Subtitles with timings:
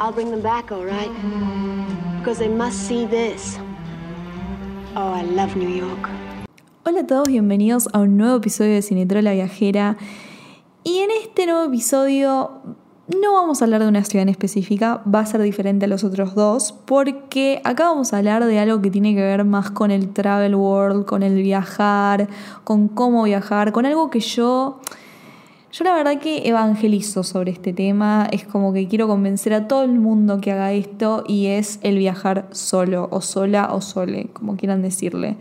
[0.00, 1.10] I'll bring them back, all right?
[2.20, 3.58] Because they must see this.
[4.94, 6.08] Oh, I love New York.
[6.84, 9.96] Hola a todos, bienvenidos a un nuevo episodio de Cinetrola Viajera.
[10.84, 12.62] Y en este nuevo episodio
[13.08, 16.04] no vamos a hablar de una ciudad en específica, va a ser diferente a los
[16.04, 19.90] otros dos, porque acá vamos a hablar de algo que tiene que ver más con
[19.90, 22.28] el travel world, con el viajar,
[22.62, 24.78] con cómo viajar, con algo que yo
[25.70, 29.82] yo la verdad que evangelizo sobre este tema, es como que quiero convencer a todo
[29.82, 34.56] el mundo que haga esto y es el viajar solo o sola o sole, como
[34.56, 35.36] quieran decirle.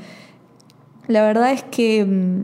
[1.07, 2.43] La verdad es que mm,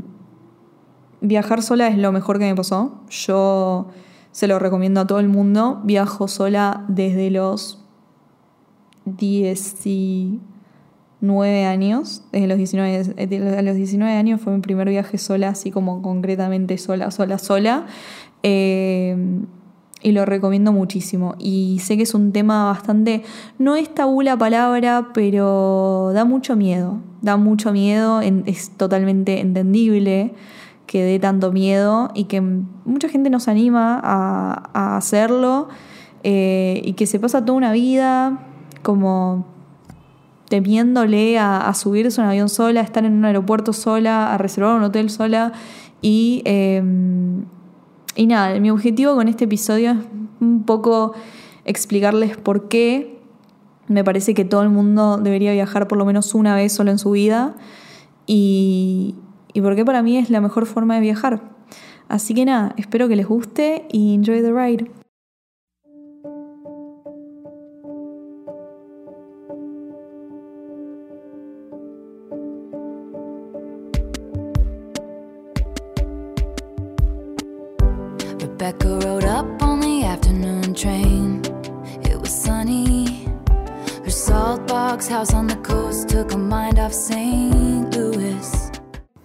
[1.27, 3.01] viajar sola es lo mejor que me pasó.
[3.09, 3.87] Yo
[4.31, 5.81] se lo recomiendo a todo el mundo.
[5.83, 7.83] Viajo sola desde los
[9.05, 9.59] 10
[11.23, 15.71] nueve años, desde los 19, a los 19 años fue mi primer viaje sola, así
[15.71, 17.85] como concretamente sola, sola, sola.
[18.43, 19.15] Eh,
[20.01, 21.35] y lo recomiendo muchísimo.
[21.39, 23.23] Y sé que es un tema bastante,
[23.57, 26.99] no es tabú la palabra, pero da mucho miedo.
[27.21, 30.33] Da mucho miedo, es totalmente entendible
[30.87, 35.69] que dé tanto miedo y que mucha gente nos anima a, hacerlo
[36.23, 38.45] eh, y que se pasa toda una vida
[38.81, 39.52] como
[40.53, 44.75] temiéndole a, subirse a un avión sola, a estar en un aeropuerto sola, a reservar
[44.75, 45.51] un hotel sola.
[45.99, 47.45] Y, em,
[48.15, 49.97] y nada, mi objetivo con este episodio es
[50.41, 51.15] un poco
[51.65, 53.19] explicarles por qué
[53.87, 56.99] me parece que todo el mundo debería viajar por lo menos una vez solo en
[56.99, 57.55] su vida
[58.27, 59.15] y,
[59.53, 61.41] y por qué para mí es la mejor forma de viajar.
[62.09, 65.02] Así que nada, espero que les guste y enjoy the ride.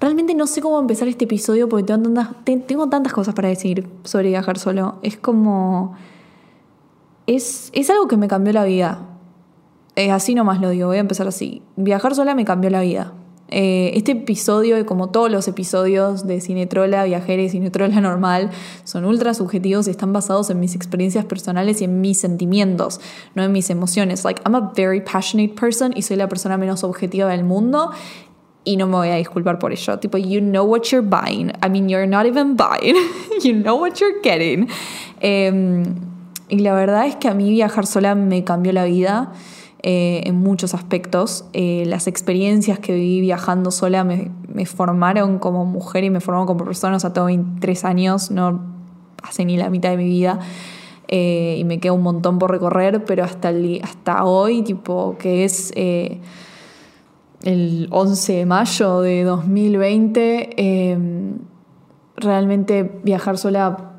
[0.00, 4.58] Realmente no sé cómo empezar este episodio porque tengo tantas, cosas para decir sobre viajar
[4.58, 4.98] solo.
[5.02, 5.94] Es como.
[7.26, 9.02] Es, es algo que me cambió la vida.
[9.96, 11.60] Es así nomás lo digo, voy a empezar así.
[11.76, 13.12] Viajar sola me cambió la vida.
[13.50, 18.50] Eh, este episodio, como todos los episodios de Cinetrola Viajera y Cinetrola Normal,
[18.84, 23.00] son ultra subjetivos y están basados en mis experiencias personales y en mis sentimientos,
[23.34, 24.24] no en mis emociones.
[24.24, 27.90] Like, I'm a very passionate person y soy la persona menos objetiva del mundo
[28.64, 29.98] y no me voy a disculpar por ello.
[29.98, 31.50] Tipo, you know what you're buying.
[31.64, 32.96] I mean, you're not even buying.
[33.42, 34.68] you know what you're getting.
[35.20, 35.94] Em,
[36.50, 39.32] y la verdad es que a mí viajar sola me cambió la vida.
[39.84, 41.44] Eh, en muchos aspectos.
[41.52, 44.32] Eh, las experiencias que viví viajando sola me,
[44.66, 46.96] formaron como mujer y me formaron como persona.
[46.96, 48.60] O sea, tengo 23 años, no
[49.22, 50.40] hace ni la mitad de mi vida.
[51.06, 53.52] Eh, y me queda un montón por recorrer, pero hasta,
[53.82, 56.18] hasta hoy, tipo, que es el
[57.90, 61.36] 11 de mayo de 2020,
[62.16, 63.92] realmente viajar sola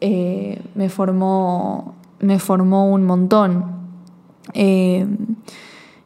[0.00, 3.83] me, formó, me formó un montón.
[4.52, 5.06] Eh,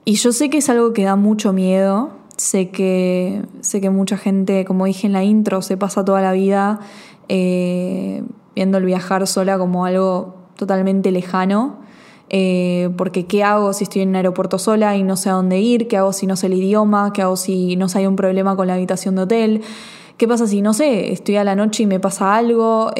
[0.04, 4.16] y yo sé que es algo que da mucho miedo, sé que, sé que mucha
[4.16, 6.80] gente, como dije en la intro, se pasa toda la vida
[7.28, 8.22] eh,
[8.54, 11.80] viendo el viajar sola como algo totalmente lejano.
[12.30, 15.60] Eh, porque ¿qué hago si estoy en un aeropuerto sola y no sé a dónde
[15.60, 15.88] ir?
[15.88, 17.12] ¿Qué hago si no sé el idioma?
[17.12, 19.62] ¿Qué hago si no sé hay un problema con la habitación de hotel?
[20.16, 22.90] ¿Qué pasa si, no sé, estoy a la noche y me pasa algo?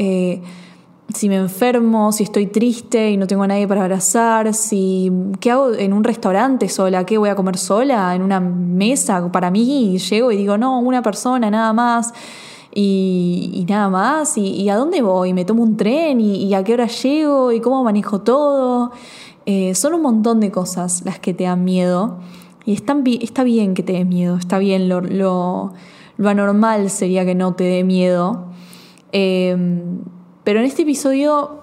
[1.14, 5.10] Si me enfermo, si estoy triste y no tengo a nadie para abrazar, si
[5.40, 9.50] qué hago en un restaurante sola, qué voy a comer sola en una mesa para
[9.50, 12.12] mí y llego y digo, no, una persona nada más.
[12.80, 16.86] Y, nada más, y, a dónde voy, me tomo un tren y, a qué hora
[16.86, 18.92] llego y cómo manejo todo.
[19.46, 22.18] Eh, son un montón de cosas las que te dan miedo
[22.66, 25.72] y está bien que te dé miedo, está bien, lo, lo,
[26.22, 28.44] anormal sería que no te dé miedo.
[29.12, 29.56] Eh,
[30.48, 31.58] pero en este episodio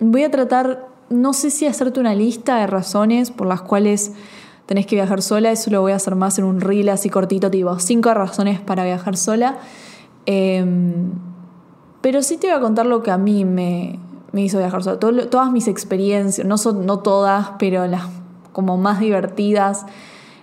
[0.00, 4.12] voy a tratar, no sé si hacerte una lista de razones por las cuales
[4.64, 7.50] tenés que viajar sola, eso lo voy a hacer más en un reel así cortito,
[7.50, 9.58] tipo cinco razones para viajar sola.
[10.24, 11.10] Em,
[12.00, 13.98] pero sí te voy a contar lo que a mí me,
[14.32, 18.04] hizo viajar sola, todas mis experiencias, no, son, no todas, pero las
[18.54, 19.84] como más divertidas,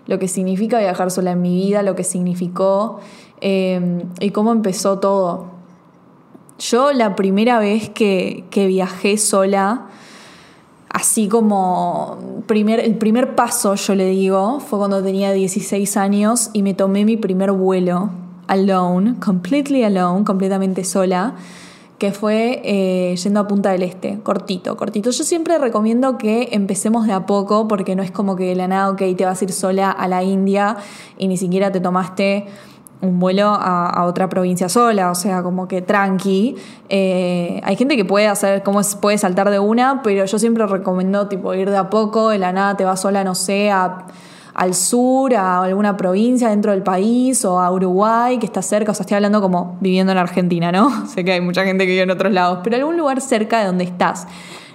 [0.05, 2.99] lo que significa viajar sola en mi vida, lo que significó
[3.41, 5.54] em, y cómo empezó todo.
[6.57, 9.87] Yo la primera vez que, viajé sola,
[10.89, 16.63] así como primer, el primer paso, yo le digo, fue cuando tenía 16 años y
[16.63, 18.09] me tomé mi primer vuelo
[18.47, 21.35] alone, completely alone, completamente sola,
[21.97, 25.11] que fue eh, yendo a Punta del Este, cortito, cortito.
[25.11, 28.67] Yo siempre recomiendo que empecemos de a poco porque no es como que de la
[28.67, 30.77] nada, ok, te vas a ir sola a la India
[31.17, 32.45] y ni siquiera te tomaste
[33.05, 36.55] un vuelo a, otra provincia sola, o sea, como que tranqui.
[36.89, 41.27] Eh, hay gente que puede hacer, como puede saltar de una, pero yo siempre recomiendo
[41.27, 44.05] tipo ir de a poco, de la nada te vas sola, no sé, a
[44.55, 48.95] al sur, a alguna provincia dentro del país o a Uruguay, que está cerca, o
[48.95, 51.07] sea, estoy hablando como viviendo en Argentina, ¿no?
[51.13, 53.65] sé que hay mucha gente que vive en otros lados, pero algún lugar cerca de
[53.65, 54.27] donde estás,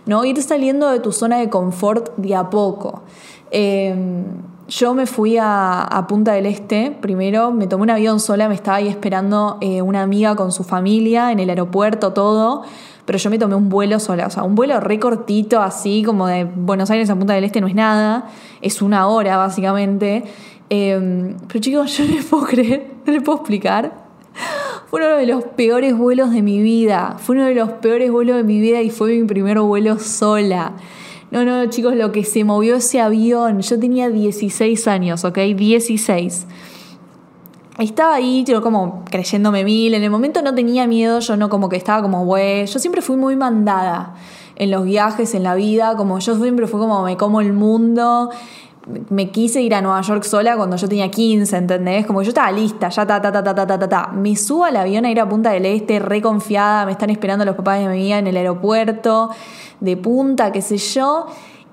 [0.04, 0.22] ¿no?
[0.24, 3.02] Ir saliendo de tu zona de confort de a poco.
[3.50, 4.24] Em,
[4.70, 8.78] yo me fui a, Punta del Este primero, me tomé un avión sola, me estaba
[8.78, 12.62] ahí esperando eh, una amiga con su familia en el aeropuerto, todo
[13.10, 16.28] pero yo me tomé un vuelo sola, o sea, un vuelo re cortito, así como
[16.28, 18.30] de Buenos Aires a Punta del Este no es nada,
[18.62, 20.22] es una hora básicamente.
[20.68, 24.04] Em, pero chicos, yo no les puedo creer, no les puedo explicar.
[24.88, 28.36] Fue uno de los peores vuelos de mi vida, fue uno de los peores vuelos
[28.36, 30.74] de mi vida y fue mi primer vuelo sola.
[31.30, 35.38] No, no, chicos, lo que se movió ese avión, yo tenía 16 años, ¿ok?
[35.38, 36.46] 16
[37.84, 39.94] estaba ahí, yo como creyéndome mil.
[39.94, 42.66] En el momento no tenía miedo, yo no como que estaba como, güey.
[42.66, 44.14] Yo siempre fui muy mandada
[44.56, 45.96] en los viajes, en la vida.
[45.96, 48.30] Como yo siempre fui como, me como el mundo.
[48.86, 52.06] Me quise ir a Nueva York sola cuando yo tenía 15, ¿entendés?
[52.06, 54.06] Como yo estaba lista, ya ta, ta, ta, ta, ta, ta, ta.
[54.08, 56.86] Me subo al avión a ir a Punta del Este, reconfiada.
[56.86, 59.30] Me están esperando los papás de mi vida en el aeropuerto,
[59.80, 61.26] de punta, qué sé yo.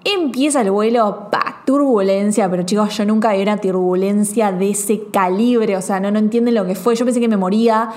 [0.03, 5.75] Empieza el vuelo, pa, turbulencia, pero chicos, yo nunca vi una turbulencia de ese calibre,
[5.75, 6.95] o sea, no, no entienden lo que fue.
[6.95, 7.89] Yo pensé que me moría.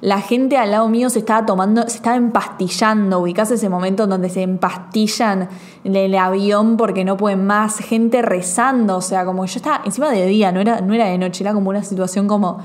[0.00, 3.20] La gente al lado mío se estaba tomando, se estaba empastillando.
[3.20, 5.48] Ubicás ese momento donde se empastillan
[5.84, 7.78] en el avión porque no pueden más.
[7.78, 11.18] Gente rezando, o sea, como yo estaba encima de día, no era, no era de
[11.18, 12.60] noche, era como una situación como,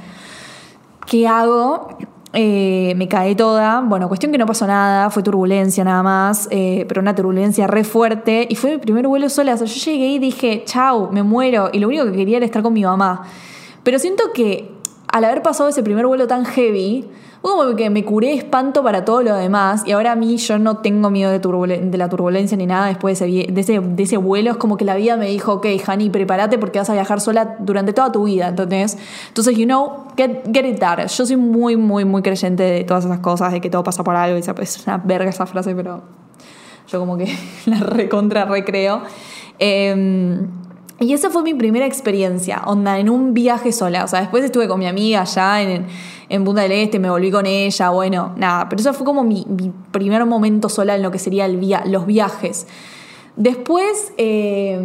[1.07, 1.89] ¿qué hago?
[2.35, 3.81] Eh, me caí toda.
[3.81, 7.83] Bueno, cuestión que no pasó nada, fue turbulencia nada más, eh, pero una turbulencia re
[7.83, 8.47] fuerte.
[8.49, 9.53] Y fue mi primer vuelo sola.
[9.53, 11.69] O sea, yo llegué y dije, chau, me muero.
[11.71, 13.23] Y lo único que quería era estar con mi mamá.
[13.83, 14.71] Pero siento que
[15.07, 17.05] al haber pasado ese primer vuelo tan heavy,
[17.51, 20.77] como que me curé espanto para todo lo demás y ahora a mí yo no
[20.77, 23.53] tengo miedo de, la turbulencia ni nada después de
[23.97, 24.51] ese, vuelo.
[24.51, 27.57] Es como que la vida me dijo, ok, Hani, prepárate porque vas a viajar sola
[27.59, 28.47] durante toda tu vida.
[28.47, 28.97] Entonces,
[29.27, 31.07] entonces you know, get, it done.
[31.07, 34.15] Yo soy muy, muy, muy creyente de todas esas cosas, de que todo pasa por
[34.15, 34.37] algo.
[34.37, 36.01] Es una verga esa frase, pero
[36.87, 37.27] yo como que
[37.65, 39.01] la recontra recreo.
[39.59, 40.39] Eh,
[41.03, 44.05] y esa fue mi primera experiencia, onda, en un viaje sola.
[44.05, 45.85] O sea, después estuve con mi amiga allá en,
[46.29, 48.69] en Punta del Este, me volví con ella, bueno, nada.
[48.69, 49.45] Pero eso fue como mi,
[49.91, 52.67] primer momento sola en lo que sería el via los viajes.
[53.35, 54.79] Después, eh,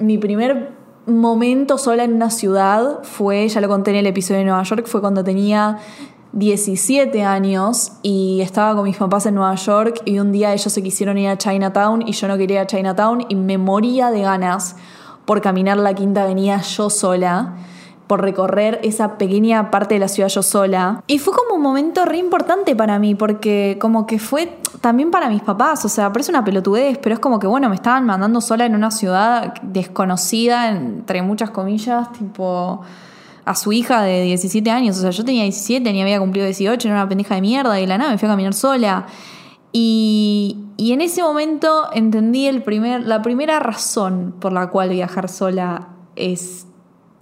[0.00, 0.72] mi primer
[1.06, 4.86] momento sola en una ciudad fue, ya lo conté en el episodio de Nueva York,
[4.86, 5.78] fue cuando tenía
[6.32, 10.82] 17 años y estaba con mis papás en Nueva York y un día ellos se
[10.82, 14.76] quisieron ir a Chinatown y yo no quería a Chinatown y me moría de ganas
[15.24, 17.54] por caminar la Quinta Avenida yo sola,
[18.06, 21.02] por recorrer esa pequeña parte de la ciudad yo sola.
[21.06, 25.28] Y fue como un momento re importante para mí, porque como que fue también para
[25.30, 28.40] mis papás, o sea, parece una pelotudez, pero es como que, bueno, me estaban mandando
[28.40, 32.82] sola en una ciudad desconocida, entre muchas comillas, tipo
[33.44, 36.86] a su hija de 17 años, o sea, yo tenía 17, ni había cumplido 18,
[36.86, 39.06] era una pendeja de mierda, y la nada me fui a caminar sola.
[39.72, 45.88] Y, en ese momento entendí el primer, la primera razón por la cual viajar sola
[46.16, 46.66] es,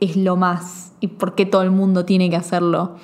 [0.00, 2.96] es lo más y por qué todo el mundo tiene que hacerlo.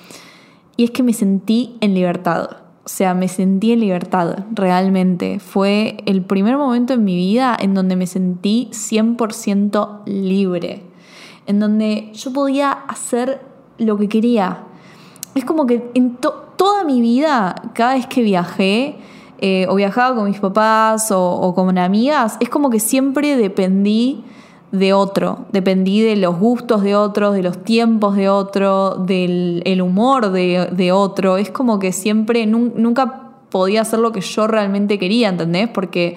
[0.76, 2.49] Y es que me sentí en libertad.
[2.85, 5.40] O sea, me sentí en libertad, realmente.
[5.40, 10.85] Fue el primer momento en mi vida en donde me sentí 100% libre.
[11.47, 13.40] En donde yo podía hacer
[13.78, 14.64] lo que quería.
[15.35, 18.99] Es como que en toda mi vida, cada vez que viajé,
[19.38, 24.25] eh, o viajaba con mis papás o, con amigas, es como que siempre dependí
[24.73, 29.81] de otro, dependí de los gustos de otros, de los tiempos de otro, del el
[29.83, 31.37] humor de, de, otro.
[31.37, 35.69] Es como que siempre, nunca podía hacer lo que yo realmente quería, ¿entendés?
[35.69, 36.16] Porque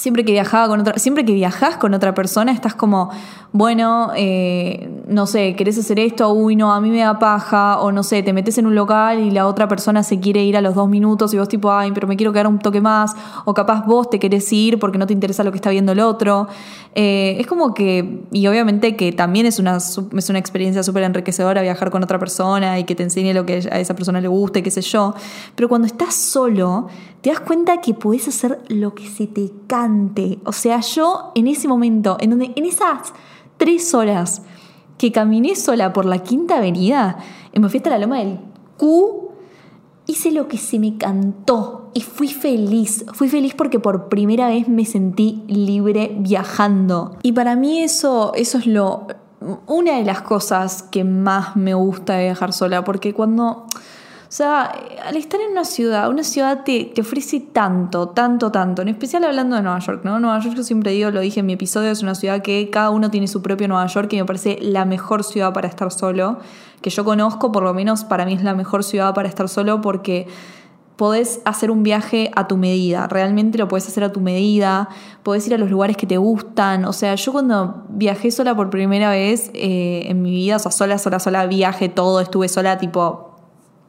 [0.00, 3.10] siempre que viajaba con otra, siempre que viajas con otra persona, estás como,
[3.52, 7.92] bueno, eh, no sé, querés hacer esto, uy, no, a mí me da paja, o
[7.92, 10.62] no sé, te metes en un local y la otra persona se quiere ir a
[10.62, 13.14] los dos minutos y vos tipo, ay, pero me quiero quedar un toque más,
[13.44, 16.00] o capaz vos te querés ir porque no te interesa lo que está viendo el
[16.00, 16.48] otro.
[16.94, 21.62] Eh, es como que, y obviamente que también es una, es una experiencia súper enriquecedora
[21.62, 24.62] viajar con otra persona y que te enseñe lo que a esa persona le guste,
[24.62, 25.14] qué sé yo,
[25.54, 26.88] pero cuando estás solo,
[27.20, 30.38] te das cuenta que podés hacer lo que se te cante.
[30.44, 33.12] O sea, yo en ese momento, en donde en esas
[33.56, 34.42] tres horas
[34.98, 37.18] que caminé sola por la quinta avenida,
[37.54, 38.40] me fui hasta la loma del
[38.76, 39.29] Q
[40.10, 43.04] hice lo que se me cantó y fui feliz.
[43.14, 47.16] Fui feliz porque por primera vez me sentí libre viajando.
[47.22, 49.06] Y para mí eso, eso es lo,
[49.66, 53.66] una de las cosas que más me gusta de viajar sola, porque cuando...
[54.30, 54.72] O sea,
[55.04, 59.24] al estar en una ciudad, una ciudad te, te, ofrece tanto, tanto, tanto, en especial
[59.24, 60.20] hablando de Nueva York, ¿no?
[60.20, 62.90] Nueva York, yo siempre digo, lo dije en mi episodio, es una ciudad que cada
[62.90, 66.38] uno tiene su propio Nueva York y me parece la mejor ciudad para estar solo,
[66.80, 69.80] que yo conozco, por lo menos para mí es la mejor ciudad para estar solo
[69.80, 70.28] porque
[70.94, 74.90] podés hacer un viaje a tu medida, realmente lo puedes hacer a tu medida,
[75.24, 78.70] podés ir a los lugares que te gustan, o sea, yo cuando viajé sola por
[78.70, 82.78] primera vez eh, en mi vida, o sea, sola, sola, sola, viaje todo, estuve sola
[82.78, 83.29] tipo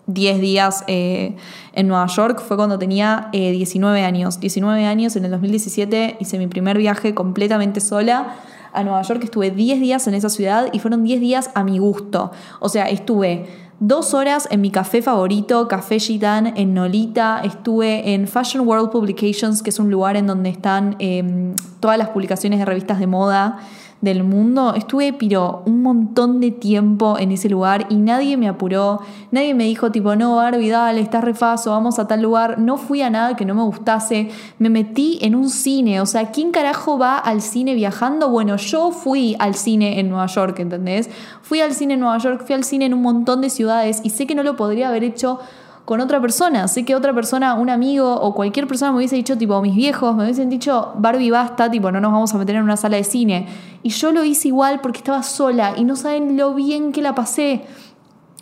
[0.08, 1.36] 10 días eh,
[1.74, 6.38] en Nueva York, fue cuando tenía 19 eh, años, 19 años en el 2017 hice
[6.38, 8.36] mi primer viaje completamente sola
[8.74, 11.78] a Nueva York, estuve 10 días en esa ciudad y fueron 10 días a mi
[11.78, 13.46] gusto, o sea, estuve
[13.82, 17.42] dos horas en mi café favorito, Café Gitán, en Nolita.
[17.44, 22.10] Estuve en Fashion World Publications, que es un lugar en donde están em, todas las
[22.10, 23.60] publicaciones de revistas de moda
[24.02, 24.74] del mundo.
[24.76, 29.02] Estuve, pero un montón de tiempo en ese lugar y nadie me apuró.
[29.32, 32.60] Nadie me dijo, tipo, no, Barbie, dale, estás refaso, vamos a tal lugar.
[32.60, 34.30] No fui a nada que no me gustase.
[34.60, 36.02] Me metí en un cine.
[36.02, 38.30] O sea, ¿quién carajo va al cine viajando?
[38.30, 41.10] Bueno, yo fui al cine en Nueva York, ¿entendés?
[41.42, 44.10] Fui al cine en Nueva York, fui al cine en un montón de ciudades y
[44.10, 45.40] sé que no lo podría haber hecho
[45.86, 46.68] con otra persona.
[46.68, 50.16] Sé que otra persona, un amigo o cualquier persona me hubiese dicho, tipo, mis viejos
[50.16, 53.04] me hubiesen dicho, Barbie, basta, tipo, no nos vamos a meter en una sala de
[53.04, 53.48] cine.
[53.84, 57.16] Y yo lo hice igual porque estaba sola y no saben lo bien que la
[57.16, 57.64] pasé.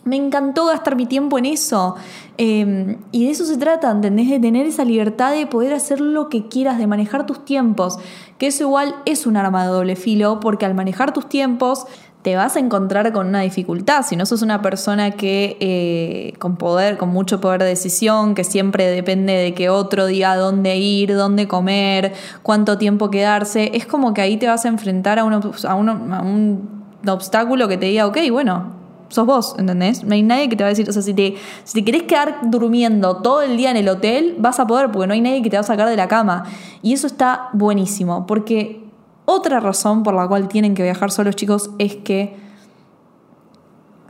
[0.05, 1.95] Me encantó gastar mi tiempo en eso.
[2.37, 4.29] Em, y de eso se trata, ¿entendés?
[4.29, 7.99] De tener esa libertad de poder hacer lo que quieras, de manejar tus tiempos.
[8.37, 11.85] Que eso igual es un arma de doble filo, porque al manejar tus tiempos
[12.21, 14.03] te vas a encontrar con una dificultad.
[14.05, 18.43] Si no sos una persona que eh, con poder, con mucho poder de decisión, que
[18.43, 24.13] siempre depende de que otro diga dónde ir, dónde comer, cuánto tiempo quedarse, es como
[24.13, 26.69] que ahí te vas a enfrentar a, a, un
[27.07, 28.73] obstáculo que te diga, ok, bueno,
[29.07, 30.03] sos vos, ¿entendés?
[30.03, 32.03] No hay nadie que te va a decir, o sea, si te, si te querés
[32.03, 35.41] quedar durmiendo todo el día en el hotel, vas a poder, porque no hay nadie
[35.41, 36.43] que te va a sacar de la cama.
[36.81, 38.88] Y eso está buenísimo, porque
[39.29, 42.35] otra razón por la cual tienen que viajar solos, chicos, es que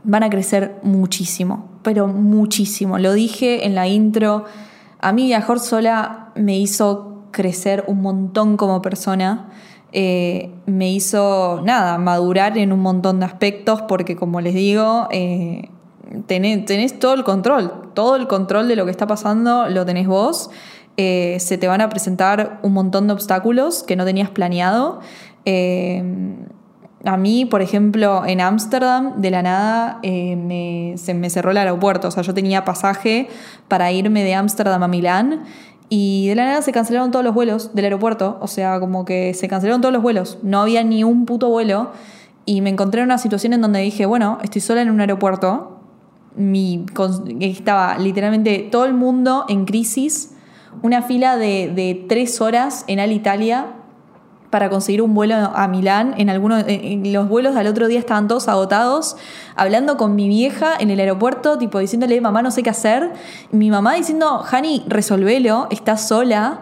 [0.02, 2.98] van a crecer muchísimo, pero muchísimo.
[2.98, 4.44] Lo dije en la intro,
[5.00, 9.48] a mí viajar sola me hizo crecer un montón como persona.
[9.92, 15.68] Eh, me hizo, nada, madurar en un montón de aspectos porque como les digo, eh,
[16.26, 20.06] tenés, tenés, todo el control, todo el control de lo que está pasando lo tenés
[20.06, 20.50] vos
[21.02, 25.00] eh, se te van a presentar un montón de obstáculos que no tenías planeado.
[25.46, 26.04] Eh,
[27.06, 32.08] a mí, por ejemplo, en Ámsterdam, de la nada, eh, se me cerró el aeropuerto.
[32.08, 33.28] O sea, yo tenía pasaje
[33.66, 35.44] para irme de Ámsterdam a Milán
[35.88, 38.36] y de la nada se cancelaron todos los vuelos del aeropuerto.
[38.42, 40.36] O sea, como que se cancelaron todos los vuelos.
[40.42, 41.92] No había ni un puto vuelo.
[42.44, 45.78] Y me encontré en una situación en donde dije, bueno, estoy sola en un aeropuerto.
[46.36, 46.84] Mi,
[47.40, 50.34] estaba literalmente todo el mundo en crisis
[50.82, 53.66] una fila de, tres horas en Alitalia
[54.50, 56.14] para conseguir un vuelo a Milán.
[56.16, 56.64] En algunos
[57.04, 59.16] los vuelos del otro día estaban todos agotados,
[59.54, 63.12] hablando con mi vieja en el aeropuerto, tipo diciéndole, mamá, no sé qué hacer.
[63.52, 66.60] mi mamá diciendo, Hani, resolvelo, estás sola.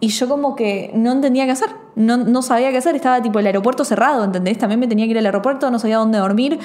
[0.00, 3.38] Y yo como que no entendía qué hacer, no, no sabía qué hacer, estaba tipo
[3.38, 4.56] el aeropuerto cerrado, ¿entendés?
[4.56, 6.58] También me tenía que ir al aeropuerto, no sabía dónde dormir.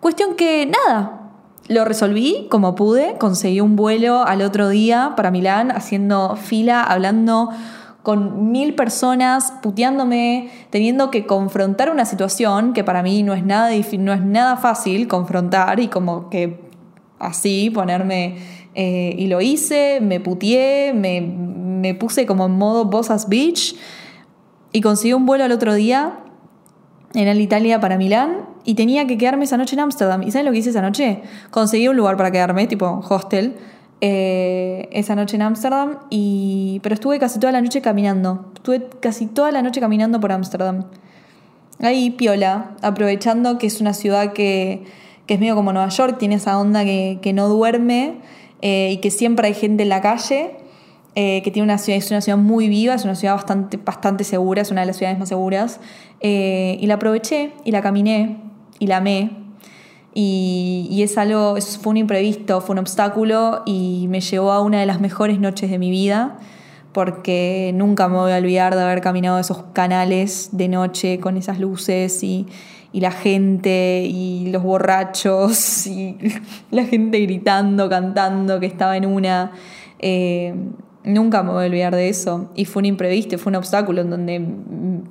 [0.00, 1.21] Cuestión que nada,
[1.68, 7.50] lo resolví como pude, conseguí un vuelo al otro día para Milán, haciendo fila, hablando
[8.02, 13.70] con mil personas, puteándome, teniendo que confrontar una situación que para mí no es nada,
[13.98, 16.60] no es nada fácil confrontar y como que
[17.18, 18.62] así ponerme...
[18.74, 23.76] Eh, y lo hice, me puteé, me, me puse como en modo Bossas Beach
[24.72, 26.21] y conseguí un vuelo al otro día
[27.14, 30.22] en Italia para Milán y tenía que quedarme esa noche en Ámsterdam.
[30.22, 31.22] ¿Y sabes lo que hice esa noche?
[31.50, 33.56] Conseguí un lugar para quedarme, tipo hostel,
[34.00, 36.80] eh, esa noche en Ámsterdam, y...
[36.82, 38.52] pero estuve casi toda la noche caminando.
[38.54, 40.86] Estuve casi toda la noche caminando por Ámsterdam.
[41.80, 44.84] Ahí piola, aprovechando que es una ciudad que,
[45.26, 48.20] que, es medio como Nueva York, tiene esa onda que, que no duerme
[48.60, 50.61] eh, y que siempre hay gente en la calle.
[51.14, 54.24] Eh, que tiene una ciudad, es una ciudad muy viva, es una ciudad bastante, bastante
[54.24, 55.80] segura, es una de las ciudades más seguras.
[56.20, 58.38] y la aproveché y la caminé
[58.78, 59.30] y la amé.
[60.14, 64.86] Y, es algo, fue un imprevisto, fue un obstáculo y me llevó a una de
[64.86, 66.38] las mejores noches de mi vida
[66.92, 71.58] porque nunca me voy a olvidar de haber caminado esos canales de noche con esas
[71.58, 72.46] luces y,
[72.92, 76.18] la gente y los borrachos y
[76.70, 79.52] la gente gritando, cantando, que estaba en una.
[79.98, 80.54] Eh,
[81.04, 82.50] nunca me voy a olvidar de eso.
[82.54, 84.34] Y fue un imprevisto, fue un obstáculo en donde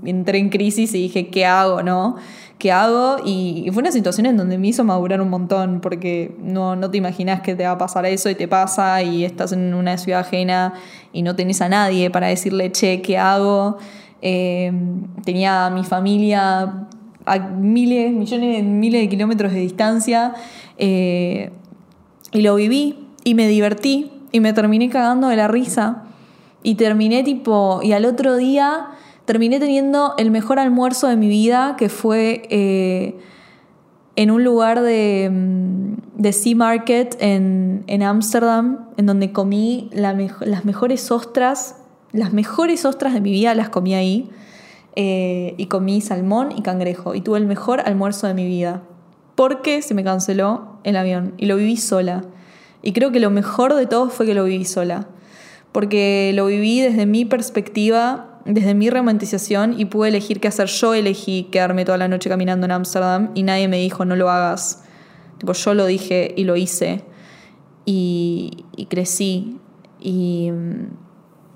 [0.05, 1.83] entré en crisis y dije, ¿qué hago?
[1.83, 2.15] ¿No?
[2.57, 3.17] ¿Qué hago?
[3.25, 6.97] Y, fue una situación en donde me hizo madurar un montón, porque no, no te
[6.97, 10.21] imaginas que te va a pasar eso y te pasa y estás en una ciudad
[10.21, 10.73] ajena
[11.11, 13.77] y no tenés a nadie para decirle, che, ¿qué hago?
[14.21, 14.71] Eh,
[15.25, 16.87] tenía a mi familia
[17.25, 20.33] a miles, millones, miles de kilómetros de distancia
[20.77, 21.51] eh,
[22.31, 26.03] y lo viví y me divertí y me terminé cagando de la risa
[26.63, 28.87] y terminé tipo, y al otro día
[29.25, 33.17] terminé teniendo el mejor almuerzo de mi vida, que fue eh,
[34.15, 41.11] en un lugar de, mm, de Sea Market en Ámsterdam, en, donde comí las mejores
[41.11, 41.77] ostras,
[42.11, 44.29] las mejores ostras de mi vida las comí ahí.
[44.97, 48.81] Eh, y comí salmón y cangrejo y tuve el mejor almuerzo de mi vida
[49.35, 52.25] porque se me canceló el avión y lo viví sola.
[52.81, 55.07] Y creo que lo mejor de todo fue que lo viví sola,
[55.71, 60.67] porque lo viví desde mi perspectiva desde mi romantización y pude elegir qué hacer.
[60.67, 64.29] Yo elegí quedarme toda la noche caminando en Ámsterdam y nadie me dijo no lo
[64.29, 64.83] hagas.
[65.37, 67.03] Tipo, yo lo dije y lo hice.
[67.85, 69.59] Y, crecí.
[69.99, 70.51] Y,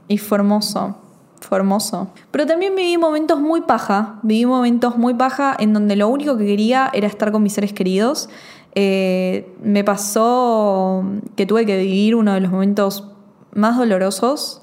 [0.07, 0.97] y fue hermoso.
[1.39, 2.11] Fue hermoso.
[2.31, 4.19] Pero también viví momentos muy paja.
[4.23, 7.73] Viví momentos muy paja en donde lo único que quería era estar con mis seres
[7.73, 8.29] queridos.
[8.75, 11.05] Eh, me pasó
[11.35, 13.09] que tuve que vivir uno de los momentos
[13.53, 14.61] más dolorosos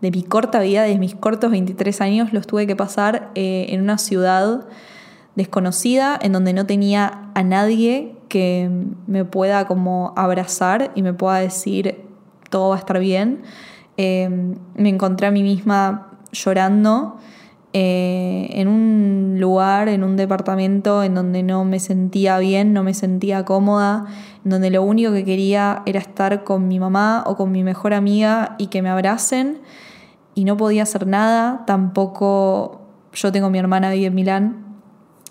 [0.00, 3.82] de mi corta vida, de mis cortos 23 años, los tuve que pasar eh, en
[3.82, 4.66] una ciudad
[5.36, 8.70] desconocida, en donde no tenía a nadie que
[9.06, 12.04] me pueda como abrazar y me pueda decir
[12.48, 13.42] todo va a estar bien.
[13.96, 17.18] Em, me encontré a mí misma llorando
[17.72, 22.94] eh, en un lugar, en un departamento en donde no me sentía bien, no me
[22.94, 24.06] sentía cómoda,
[24.44, 27.94] en donde lo único que quería era estar con mi mamá o con mi mejor
[27.94, 29.58] amiga y que me abracen.
[30.34, 32.80] Y no podía hacer nada, tampoco
[33.12, 34.64] yo tengo mi hermana vive en Milán,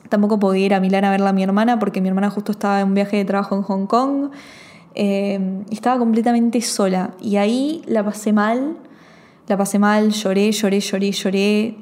[0.09, 2.81] tampoco podía ir a Milán a verla a mi hermana porque mi hermana justo estaba
[2.81, 4.29] en un viaje de trabajo en Hong Kong,
[4.95, 7.11] eh, estaba completamente sola.
[7.21, 8.77] Y ahí la pasé mal,
[9.49, 11.75] la pasé mal, lloré, lloré, lloré, lloré,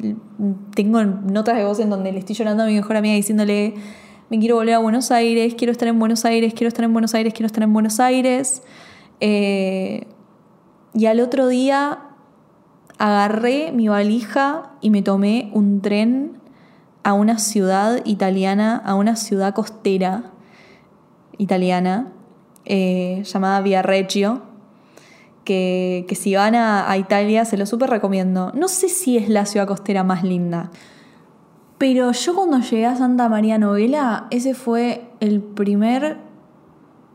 [0.73, 3.73] tengo notas de voz en donde le estoy llorando a mi mejor amiga diciéndole,
[4.29, 7.13] me quiero volver a Buenos Aires, quiero estar en Buenos Aires, quiero estar en Buenos
[7.13, 8.63] Aires, quiero estar en Buenos Aires.
[9.19, 10.07] Eh,
[10.93, 11.99] y al otro día
[12.97, 16.39] agarré mi valija y me tomé un tren
[17.03, 20.31] a una ciudad italiana, a una ciudad costera
[21.37, 22.13] italiana
[22.63, 24.46] eh, llamada Viareggio,
[25.47, 28.51] que, si van a, a Italia se lo súper recomiendo.
[28.53, 30.71] No sé si es la ciudad costera más linda,
[31.77, 36.17] pero yo cuando llegué a Santa María Novela, ese fue el primer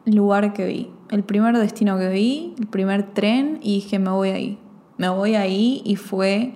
[0.05, 4.31] lugar que vi, el primer destino que vi, el primer tren y dije me voy
[4.31, 4.59] ahí
[5.03, 6.55] me voy ahí y fue,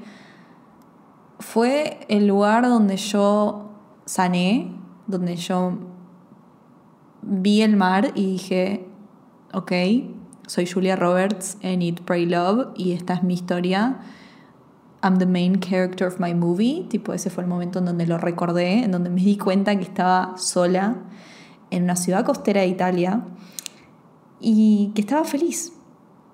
[1.40, 3.70] fue el lugar donde yo
[4.04, 4.72] sané,
[5.08, 5.78] donde yo
[7.22, 8.86] vi el mar y dije,
[9.52, 9.72] ok,
[10.46, 14.00] soy Julia Roberts en Eat, Pray, Love y esta es mi historia.
[15.02, 16.86] I'm the main character of my movie.
[16.88, 19.82] Tipo, ese fue el momento en donde lo recordé, en donde me di cuenta que
[19.82, 20.96] estaba sola
[21.70, 23.24] en una ciudad costera de Italia
[24.40, 25.72] y que estaba feliz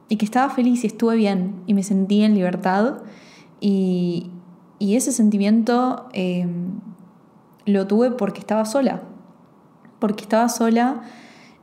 [0.09, 2.99] y que estaba feliz y estuve bien y me sentí en libertad
[3.61, 4.31] y,
[4.79, 6.81] ese sentimiento em,
[7.67, 9.03] lo tuve porque estaba sola,
[10.01, 11.03] porque estaba sola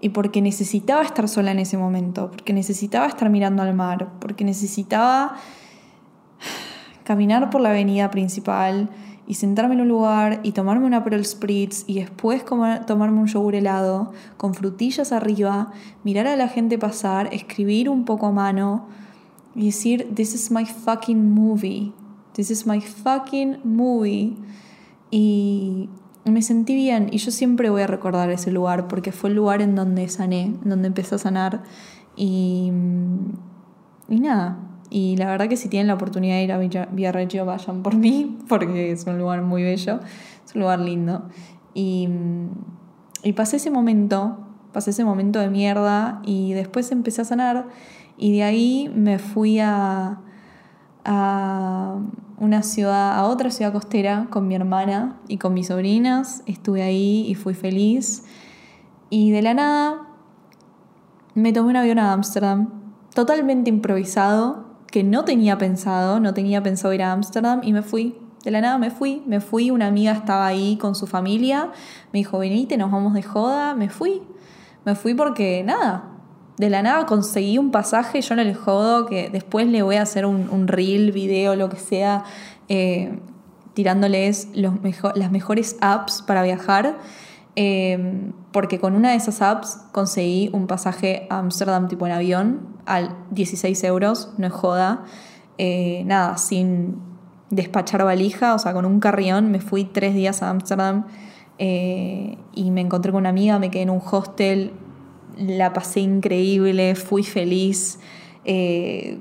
[0.01, 4.43] y porque necesitaba estar sola en ese momento, porque necesitaba estar mirando al mar, porque
[4.43, 5.35] necesitaba
[7.03, 8.89] caminar por la avenida principal
[9.27, 13.55] y sentarme en un lugar y tomarme una Pearl Spritz y después tomarme un yogur
[13.55, 15.71] helado con frutillas arriba,
[16.03, 18.87] mirar a la gente pasar, escribir un poco a mano
[19.53, 21.93] y decir, this is my fucking movie,
[22.33, 24.35] this is my fucking movie.
[25.11, 25.89] Y
[26.31, 29.61] me sentí bien y yo siempre voy a recordar ese lugar porque fue el lugar
[29.61, 31.63] en donde sané, en donde empecé a sanar
[32.15, 32.71] y,
[34.07, 34.57] y nada,
[34.89, 38.37] y la verdad que si tienen la oportunidad de ir a Villarreggio, vayan por mí,
[38.49, 39.99] porque es un lugar muy bello,
[40.45, 41.29] es un lugar lindo.
[41.73, 42.09] Y,
[43.23, 44.39] y pasé ese momento,
[44.73, 47.67] pasé ese momento de mierda y después empecé a sanar
[48.17, 50.19] y de ahí me fui a,
[51.11, 51.97] a
[52.37, 56.43] una ciudad, a otra ciudad costera con mi hermana y con mis sobrinas.
[56.45, 58.25] Estuve ahí y fui feliz.
[59.09, 60.07] Y de la nada
[61.33, 62.69] me tomé un avión a Ámsterdam,
[63.15, 68.15] totalmente improvisado, que no tenía pensado, no tenía pensado ir a Ámsterdam y me fui.
[68.43, 71.71] De la nada me fui, me fui, una amiga estaba ahí con su familia,
[72.13, 74.21] me dijo, venite, nos vamos de joda, me fui.
[74.85, 76.18] Me fui porque nada,
[76.59, 80.03] de la nada conseguí un pasaje, yo no les jodo, que después le voy a
[80.03, 82.23] hacer un, reel, video, lo que sea,
[82.67, 83.17] eh,
[83.73, 84.73] tirándoles los
[85.15, 86.97] las mejores apps para viajar.
[87.55, 92.77] Eh, porque con una de esas apps conseguí un pasaje a Amsterdam tipo en avión
[92.85, 95.05] al 16 euros, no es joda.
[95.57, 97.01] Eh, nada, sin,
[97.49, 101.05] despachar valija, o sea, con un carrión me fui tres días a Ámsterdam
[101.57, 104.73] eh, y me encontré con una amiga, me quedé en un hostel,
[105.39, 107.99] la pasé increíble, fui feliz,
[108.45, 109.17] eh,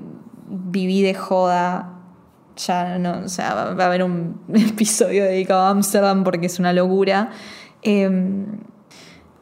[0.47, 1.95] viví de joda.
[2.57, 6.73] Ya no, o sea, va a haber un episodio dedicado a Ámsterdam porque es una
[6.73, 7.31] locura.
[7.81, 8.45] Em,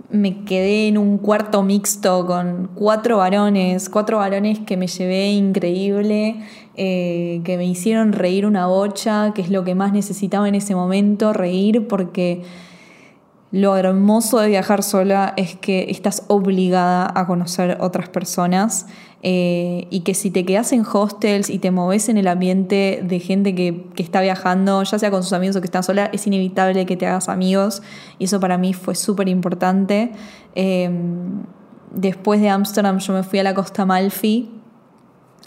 [0.10, 6.42] me quedé en un cuarto mixto con cuatro varones, cuatro varones que me llevé increíble,
[6.76, 10.76] eh, que me hicieron reír una bocha, que es lo que más necesitaba en ese
[10.76, 12.44] momento, reír porque
[13.58, 18.86] lo hermoso de viajar sola es que estás obligada a conocer otras personas
[19.24, 23.20] eh, y que si te quedas en hostels y te moves en el ambiente de
[23.20, 26.86] gente que, está viajando, ya sea con sus amigos o que está sola, es inevitable
[26.86, 27.82] que te hagas amigos
[28.20, 30.12] y eso para mí fue súper importante.
[30.54, 31.42] Em,
[31.90, 34.52] después de Ámsterdam yo me fui a la costa Malfi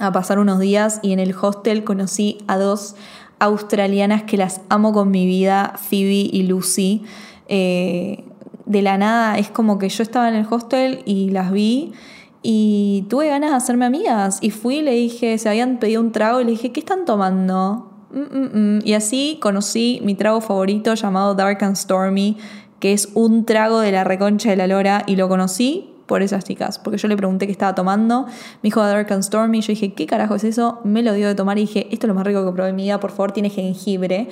[0.01, 2.97] a pasar unos días y en el hostel conocí a dos
[3.39, 7.05] australianas que las amo con mi vida, Phoebe y Lucy.
[7.53, 8.25] Eh,
[8.65, 11.93] de la nada es como que yo estaba en el hostel y las vi
[12.41, 16.13] y tuve ganas de hacerme amigas y fui y le dije, se habían pedido un
[16.13, 17.91] trago y le dije, ¿qué están tomando?
[18.13, 18.81] Mm, mm, mm.
[18.85, 22.39] Y así conocí mi trago favorito llamado Dark and Stormy,
[22.79, 26.45] que es un trago de la reconcha de la lora y lo conocí por esas
[26.45, 28.33] chicas, porque yo le pregunté qué estaba tomando, me
[28.63, 30.81] dijo Dark and Stormy, yo dije, ¿qué carajo es eso?
[30.85, 32.77] Me lo dio de tomar y dije, esto es lo más rico que probé en
[32.77, 34.29] mi vida, por favor, tiene jengibre.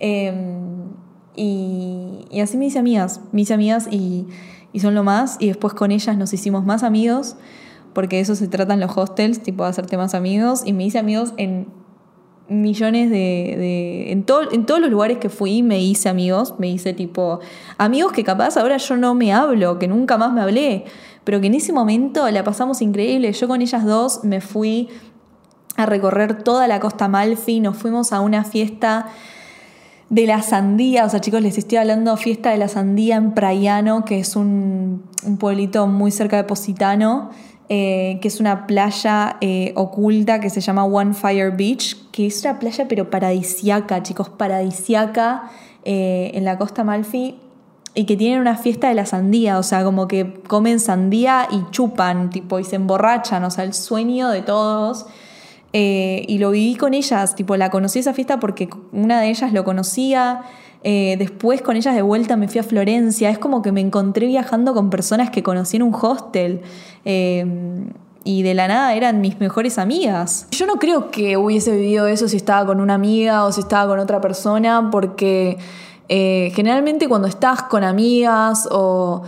[0.00, 0.90] Em,
[1.36, 4.26] y, así me hice amigas, me hice amigas y,
[4.72, 5.36] y, son lo más.
[5.38, 7.36] Y después con ellas nos hicimos más amigos,
[7.92, 10.62] porque de eso se tratan los hostels, tipo de hacerte más amigos.
[10.64, 11.68] Y me hice amigos en
[12.48, 13.16] millones de...
[13.16, 17.38] de en, todo, en todos los lugares que fui me hice amigos, me hice tipo
[17.78, 20.84] amigos que capaz ahora yo no me hablo, que nunca más me hablé,
[21.22, 23.32] pero que en ese momento la pasamos increíble.
[23.32, 24.88] Yo con ellas dos me fui
[25.76, 29.06] a recorrer toda la costa Malfi, nos fuimos a una fiesta
[30.10, 34.04] de la sandía, o sea chicos, les estoy hablando fiesta de la sandía en Praiano,
[34.04, 35.04] que es un,
[35.38, 37.30] pueblito muy cerca de Positano,
[37.68, 42.40] eh, que es una playa eh, oculta que se llama One Fire Beach, que es
[42.40, 45.44] una playa pero paradisiaca, chicos, paradisiaca
[45.84, 47.36] eh, en la costa Malfi
[47.94, 51.70] y que tienen una fiesta de la sandía, o sea, como que comen sandía y
[51.70, 55.06] chupan, tipo, y se emborrachan, o sea, el sueño de todos.
[55.72, 59.52] Eh, y lo viví con ellas, tipo, la conocí esa fiesta porque una de ellas
[59.52, 60.42] lo conocía.
[60.82, 63.30] Eh, después con ellas de vuelta me fui a Florencia.
[63.30, 66.62] Es como que me encontré viajando con personas que conocí en un hostel.
[67.04, 67.44] Eh,
[68.22, 70.46] y de la nada eran mis mejores amigas.
[70.50, 73.90] Yo no creo que hubiese vivido eso si estaba con una amiga o si estaba
[73.90, 75.56] con otra persona, porque
[76.08, 79.22] generalmente cuando estás con amigas o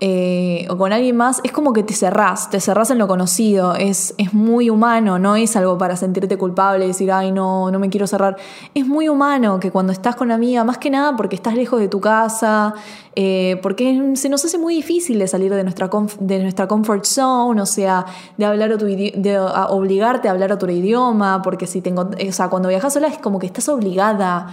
[0.00, 3.74] eh, o con alguien más, es como que te cerrás, te cerrás en lo conocido,
[3.74, 7.90] es, es muy humano, no es algo para sentirte culpable decir, ay, no, no me
[7.90, 8.36] quiero cerrar.
[8.74, 11.88] Es muy humano que cuando estás con amiga, más que nada porque estás lejos de
[11.88, 12.74] tu casa,
[13.16, 17.60] eh, porque se nos hace muy difícil de salir de nuestra, de nuestra comfort zone,
[17.60, 18.06] o sea,
[18.36, 18.72] de hablar
[19.70, 23.40] obligarte a hablar otro idioma, porque si tengo, o sea, cuando viajas sola es como
[23.40, 24.46] que estás obligada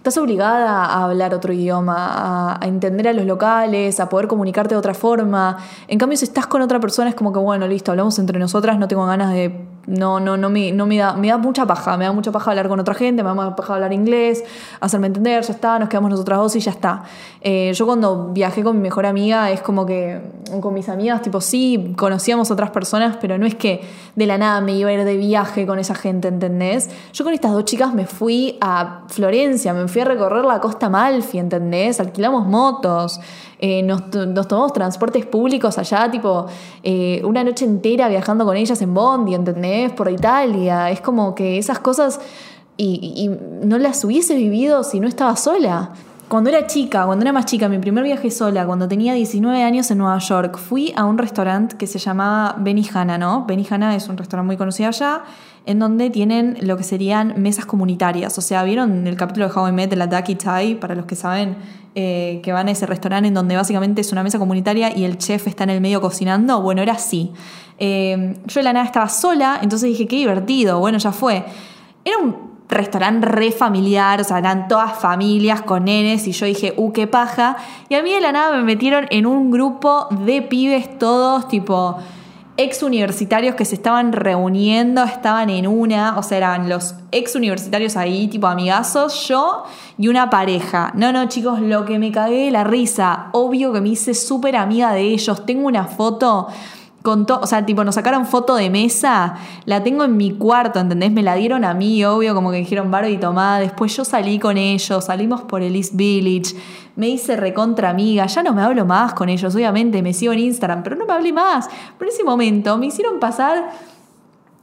[0.00, 4.78] Estás obligada a hablar otro idioma, a, entender a los locales, a poder comunicarte de
[4.78, 5.58] otra forma.
[5.88, 8.78] En cambio, si estás con otra persona, es como que, bueno, listo, hablamos entre nosotras,
[8.78, 9.54] no tengo ganas de
[9.86, 12.50] no, no, no, me, no me, da, me da mucha paja, me da mucha paja
[12.50, 14.44] hablar con otra gente, me da mucha paja hablar inglés,
[14.80, 17.02] hacerme entender, ya está, nos quedamos nosotras dos y ya está.
[17.40, 20.20] Eh, yo cuando viajé con mi mejor amiga es como que
[20.60, 23.80] con mis amigas, tipo, sí, conocíamos otras personas, pero no es que
[24.14, 26.90] de la nada me iba a ir de viaje con esa gente, ¿entendés?
[27.12, 30.88] Yo con estas dos chicas me fui a Florencia, me fui a recorrer la costa
[30.88, 32.00] Malfi, ¿entendés?
[32.00, 33.20] Alquilamos motos.
[33.62, 34.10] Eh, nos,
[34.48, 36.46] tomamos transportes públicos allá, tipo,
[36.82, 39.92] eh, una noche entera viajando con ellas en Bondi, ¿entendés?
[39.92, 40.90] Por Italia.
[40.90, 42.20] Es como que esas cosas
[42.78, 43.30] y,
[43.62, 45.90] no las hubiese vivido si no estaba sola.
[46.28, 49.90] Cuando era chica, cuando era más chica, mi primer viaje sola, cuando tenía 19 años
[49.90, 53.44] en Nueva York, fui a un restaurante que se llamaba Benihana, ¿no?
[53.46, 55.22] Benihana es un restaurante muy conocido allá
[55.66, 58.36] en donde tienen lo que serían mesas comunitarias.
[58.38, 60.74] O sea, ¿vieron el capítulo de How I Met de la Ducky Thai?
[60.76, 61.56] Para los que saben
[61.94, 65.18] eh, que van a ese restaurante en donde básicamente es una mesa comunitaria y el
[65.18, 66.62] chef está en el medio cocinando.
[66.62, 67.32] Bueno, era así.
[67.78, 71.44] Eh, yo de la nada estaba sola, entonces dije, qué divertido, bueno, ya fue.
[72.04, 76.74] Era un restaurante re familiar, o sea, eran todas familias con nenes y yo dije,
[76.76, 77.56] uh, qué paja.
[77.88, 81.98] Y a mí de la nada me metieron en un grupo de pibes todos, tipo
[82.62, 87.96] ex universitarios que se estaban reuniendo, estaban en una, o sea, eran los ex universitarios
[87.96, 89.64] ahí, tipo amigazos, yo
[89.96, 90.92] y una pareja.
[90.94, 94.56] No, no, chicos, lo que me cagué de la risa, obvio que me hice súper
[94.56, 96.48] amiga de ellos, tengo una foto
[97.02, 101.10] con o sea, tipo, nos sacaron foto de mesa, la tengo en mi cuarto, ¿entendés?
[101.10, 103.58] Me la dieron a mí, obvio, como que dijeron Baro y Tomá.
[103.58, 106.54] Después yo salí con ellos, salimos por el East Village,
[106.96, 110.40] me hice recontra amiga, ya no me hablo más con ellos, obviamente, me sigo en
[110.40, 111.68] Instagram, pero no me hablé más.
[111.98, 113.70] Pero en ese momento me hicieron pasar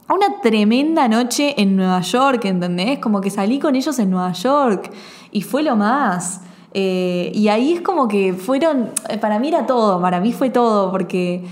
[0.08, 2.98] una tremenda noche en Nueva York, ¿entendés?
[2.98, 4.90] Como que salí con ellos en Nueva York
[5.32, 6.42] y fue lo más.
[6.72, 10.90] Eh, y ahí es como que fueron, para mí era todo, para mí fue todo,
[10.90, 11.44] porque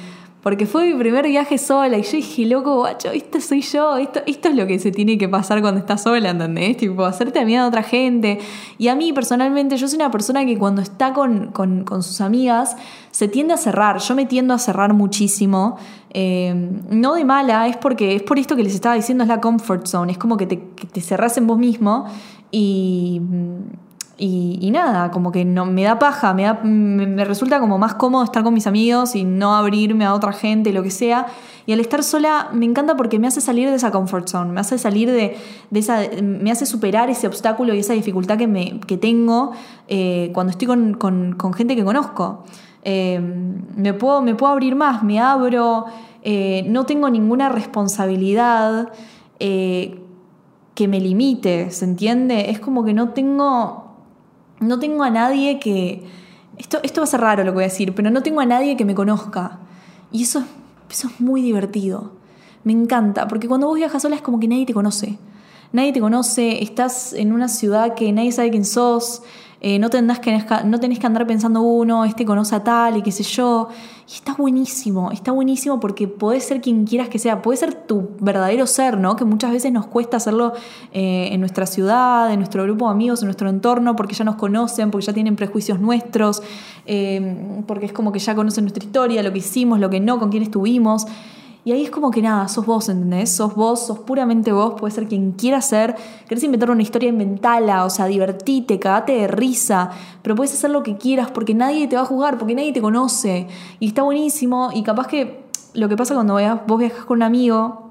[0.47, 4.21] porque fue mi primer viaje sola y yo dije, loco, guacho, esto soy yo, esto,
[4.29, 6.77] esto es lo que se tiene que pasar cuando estás sola, ¿entendés?
[6.77, 8.39] Tipo, hacerte amiga de otra gente.
[8.79, 11.53] Y a mí personalmente, yo soy una persona que cuando está con,
[12.01, 12.77] sus amigas
[13.11, 13.99] se tiende a cerrar.
[13.99, 15.79] Yo me tiendo a cerrar muchísimo.
[16.11, 16.55] Eh,
[16.91, 19.89] no de mala, es porque es por esto que les estaba diciendo, es la comfort
[19.89, 20.13] zone.
[20.13, 22.07] Es como que te, que te cerrás en vos mismo
[22.53, 23.21] y
[24.19, 28.43] y, nada, como que no, me da paja, me, me, resulta como más cómodo estar
[28.43, 31.27] con mis amigos y no abrirme a otra gente, lo que sea.
[31.67, 34.61] Y al estar sola me encanta porque me hace salir de esa comfort zone, me
[34.61, 35.37] hace salir de,
[35.75, 39.53] esa, me hace superar ese obstáculo y esa dificultad que, me, que tengo
[39.87, 42.45] eh, cuando estoy con, gente que conozco.
[42.85, 45.87] Eh, me, puedo, me puedo abrir más, me abro,
[46.23, 48.93] eh, no tengo ninguna responsabilidad
[49.39, 52.51] que me limite, ¿se entiende?
[52.51, 53.86] Es como que no tengo
[54.61, 56.05] no tengo a nadie que...
[56.59, 58.47] Esto, esto va a ser raro lo que voy a decir, pero no tengo a
[58.47, 59.59] nadie que me conozca.
[60.11, 60.45] Y eso,
[60.91, 62.13] eso es muy divertido.
[62.65, 65.19] Me encanta, porque cuando vos viajas sola es como que nadie te conoce.
[65.73, 69.23] Nadie te conoce, estás en una ciudad que nadie sabe quién sos,
[69.61, 73.03] eh, no, tendrás que, no tenés que andar pensando uno, este conoce a tal y
[73.03, 73.69] qué sé yo.
[74.09, 78.11] Y está buenísimo, está buenísimo porque podés ser quien quieras que sea, puede ser tu
[78.21, 79.17] verdadero ser, ¿no?
[79.17, 80.53] Que muchas veces nos cuesta hacerlo
[80.93, 84.37] eh, en nuestra ciudad, en nuestro grupo de amigos, en nuestro entorno, porque ya nos
[84.37, 86.43] conocen, porque ya tienen prejuicios nuestros,
[86.85, 90.19] eh, porque es como que ya conocen nuestra historia, lo que hicimos, lo que no,
[90.19, 91.07] con quién estuvimos.
[91.67, 93.33] Y ahí es como que nada, sos vos, ¿entendés?
[93.33, 95.97] Sos vos, sos puramente vos, puedes ser quien quieras ser.
[96.29, 99.91] Querés inventar una historia, inventala, o sea, divertite, cagate de risa,
[100.23, 102.81] pero puedes hacer lo que quieras porque nadie te va a jugar, porque nadie te
[102.81, 103.49] conoce.
[103.81, 104.71] Y está buenísimo.
[104.73, 107.91] Y capaz que lo que pasa cuando vos viajas con un amigo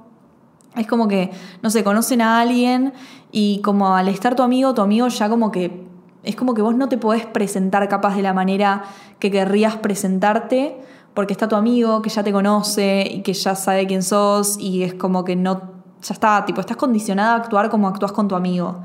[0.77, 2.93] es como que, no sé, conocen a alguien
[3.33, 5.83] y como al estar tu amigo, tu amigo ya como que
[6.23, 8.83] es como que vos no te podés presentar capaz de la manera
[9.19, 10.77] que querrías presentarte
[11.15, 14.83] porque está tu amigo que ya te conoce y que ya sabe quién sos y
[14.83, 15.61] es como que no,
[16.03, 18.83] ya está, tipo, estás condicionada a actuar como actúas con tu amigo.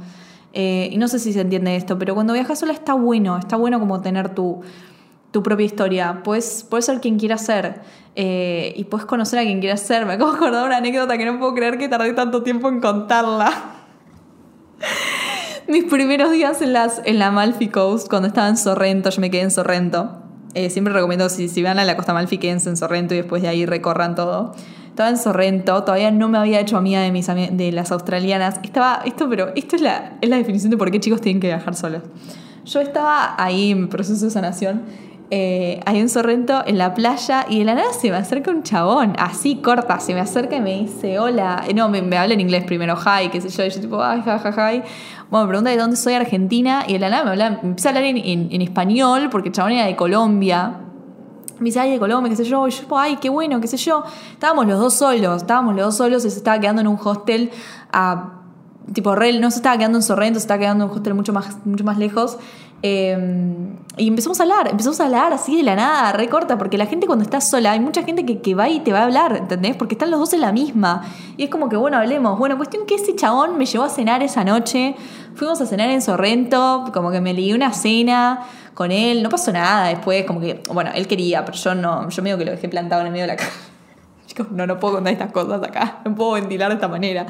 [0.53, 3.57] Eh, y no sé si se entiende esto, pero cuando viajas sola está bueno, está
[3.57, 4.61] bueno como tener tu,
[5.33, 6.23] tu propia historia.
[6.23, 7.83] Puedes, puedes ser quien quieras ser
[8.15, 10.07] eh, y puedes conocer a quien quieras ser.
[10.07, 12.81] Me acabo de acordar una anécdota que no puedo creer que tardé tanto tiempo en
[12.81, 13.53] contarla.
[15.69, 19.31] Mis primeros días en, las, en la Amalfi Coast, cuando estaba en Sorrento, yo me
[19.31, 20.30] quedé en Sorrento.
[20.55, 23.43] Eh, siempre recomiendo, si, si van a la Costa Malfi, quédense en Sorrento y después
[23.43, 24.55] de ahí recorran todo.
[24.89, 28.61] Estaba en Sorrento, todavía no me había hecho amiga de, mis de las australianas.
[28.63, 31.47] Estaba, esto, pero esto es la, es la definición de por qué chicos tienen que
[31.47, 32.03] viajar solos.
[32.65, 34.83] Yo estaba ahí en proceso de sanación,
[35.33, 38.65] eh, ahí en Sorrento, en la playa, y de la nada se me acerca un
[38.65, 42.41] chabón, así corta, se me acerca y me dice, hola, no, me, me habla en
[42.41, 44.83] inglés primero, hi, qué sé yo, y yo tipo, ay, ja, ja, hi.
[45.31, 47.93] Bueno, me pregunta de dónde soy argentina y de la nada me, habla, empieza a
[47.93, 50.81] hablar en, español porque el chabón era de Colombia.
[51.61, 52.67] Me dice, ay, de Colombia, qué sé yo.
[52.67, 54.03] Y yo, ay, qué bueno, qué sé yo.
[54.33, 57.53] Estábamos los dos solos, estábamos los dos solos y se estaba quedando en un hostel
[57.93, 58.39] a.
[58.93, 61.65] Tipo, no se estaba quedando en Sorrento, se estaba quedando en un hostel mucho más,
[61.65, 62.39] mucho más lejos.
[62.83, 66.87] Em, y empezamos a hablar, empezamos a hablar así de la nada, recorta, porque la
[66.87, 69.37] gente cuando está sola, hay mucha gente que, que, va y te va a hablar,
[69.37, 69.77] ¿entendés?
[69.77, 71.03] Porque están los dos en la misma.
[71.37, 72.39] Y es como que, bueno, hablemos.
[72.39, 74.97] Bueno, cuestión que ese chabón me llevó a cenar esa noche.
[75.35, 79.23] Fuimos a cenar en Sorrento, como que me leí una cena con él.
[79.23, 82.47] No pasó nada después, como que, bueno, él quería, pero yo no, yo medio que
[82.47, 83.53] lo dejé plantado en el medio de la casa.
[84.27, 87.27] Chicos, no, no puedo contar estas cosas acá, no puedo ventilar de esta manera.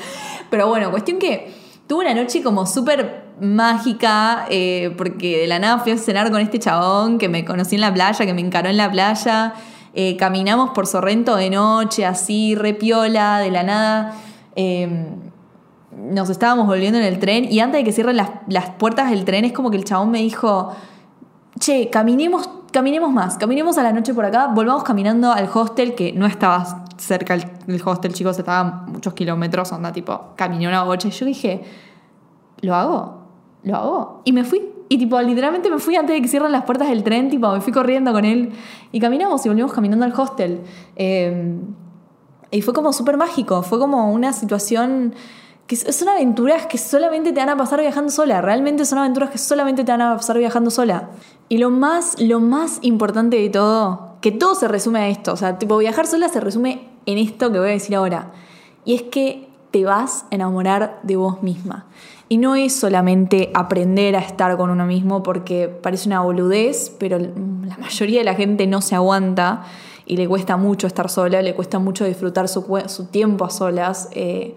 [0.48, 1.52] Pero bueno, cuestión que
[1.88, 6.40] tuve una noche como súper mágica, eh, porque de la nada fui a cenar con
[6.40, 9.54] este chabón que me conocí en la playa, que me encaró en la playa.
[9.94, 14.14] Eh, caminamos por Sorrento de noche, así, repiola, de la nada.
[14.54, 15.06] Em,
[15.96, 19.24] nos estábamos volviendo en el tren y antes de que cierren las, las puertas del
[19.24, 20.74] tren es como que el chabón me dijo,
[21.58, 26.12] che, caminemos, caminemos más, caminemos a la noche por acá, volvamos caminando al hostel que
[26.12, 31.10] no estaba cerca del hostel, chicos, estaba muchos kilómetros, anda tipo, caminé una bocha y
[31.10, 31.62] yo dije,
[32.60, 33.19] ¿lo hago?
[33.62, 34.22] ¿Lo hago?
[34.24, 34.62] Y me fui.
[34.88, 37.60] Y tipo, literalmente me fui antes de que cierren las puertas del tren, tipo, me
[37.60, 38.50] fui corriendo con él
[38.90, 40.62] y caminamos y volvimos caminando al hostel.
[40.96, 41.60] Em,
[42.50, 45.14] y fue como súper mágico, fue como una situación
[45.68, 49.38] que son aventuras que solamente te van a pasar viajando sola, realmente son aventuras que
[49.38, 51.10] solamente te van a pasar viajando sola.
[51.48, 55.36] Y lo más, lo más importante de todo, que todo se resume a esto, o
[55.36, 58.32] sea, tipo viajar sola se resume en esto que voy a decir ahora,
[58.84, 61.86] y es que te vas a enamorar de vos misma.
[62.32, 67.18] Y no es solamente aprender a estar con uno mismo porque parece una boludez, pero
[67.18, 69.64] la mayoría de la gente no se aguanta
[70.06, 72.62] y le cuesta mucho estar sola, le cuesta mucho disfrutar su,
[73.10, 74.54] tiempo a solas, eh,